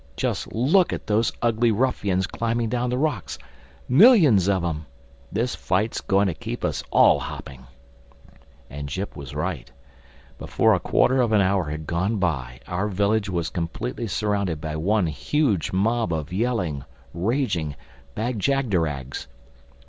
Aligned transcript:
Just 0.17 0.51
look 0.51 0.91
at 0.93 1.05
those 1.05 1.31
ugly 1.43 1.71
ruffians 1.71 2.25
climbing 2.25 2.69
down 2.69 2.89
the 2.89 2.97
rocks—millions 2.97 4.49
of 4.49 4.63
'em! 4.63 4.87
This 5.31 5.53
fight's 5.53 6.01
going 6.01 6.25
to 6.25 6.33
keep 6.33 6.65
us 6.65 6.83
all 6.89 7.19
hopping." 7.19 7.67
And 8.67 8.89
Jip 8.89 9.15
was 9.15 9.35
right. 9.35 9.71
Before 10.39 10.73
a 10.73 10.79
quarter 10.79 11.21
of 11.21 11.33
an 11.33 11.41
hour 11.41 11.69
had 11.69 11.85
gone 11.85 12.15
by 12.17 12.61
our 12.65 12.87
village 12.87 13.29
was 13.29 13.51
completely 13.51 14.07
surrounded 14.07 14.59
by 14.59 14.75
one 14.75 15.05
huge 15.05 15.71
mob 15.71 16.11
of 16.13 16.33
yelling, 16.33 16.83
raging 17.13 17.75
Bag 18.15 18.39
jagderags. 18.39 19.27